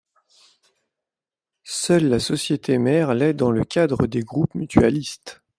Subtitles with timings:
[1.63, 5.43] Seule la société mère l’est dans le cadre des groupes mutualistes.